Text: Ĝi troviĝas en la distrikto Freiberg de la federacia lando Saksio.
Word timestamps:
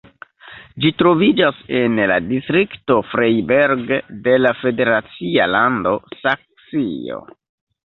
Ĝi 0.85 0.89
troviĝas 1.01 1.59
en 1.79 1.99
la 2.11 2.17
distrikto 2.29 2.97
Freiberg 3.11 3.93
de 4.29 4.35
la 4.47 4.55
federacia 4.65 5.49
lando 5.59 5.95
Saksio. 6.25 7.25